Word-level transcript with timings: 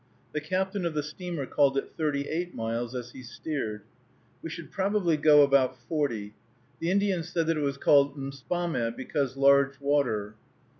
The 0.33 0.41
captain 0.41 0.83
of 0.87 0.95
the 0.95 1.03
steamer 1.03 1.45
called 1.45 1.77
it 1.77 1.91
thirty 1.95 2.27
eight 2.27 2.55
miles 2.55 2.95
as 2.95 3.11
he 3.11 3.21
steered. 3.21 3.83
We 4.41 4.49
should 4.49 4.71
probably 4.71 5.15
go 5.15 5.43
about 5.43 5.77
forty. 5.77 6.33
The 6.79 6.89
Indian 6.89 7.21
said 7.21 7.45
that 7.45 7.57
it 7.57 7.61
was 7.61 7.77
called 7.77 8.17
"Mspame, 8.17 8.95
because 8.97 9.37
large 9.37 9.79
water." 9.79 10.33